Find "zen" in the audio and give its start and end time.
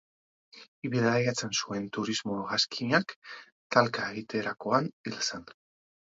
5.27-5.45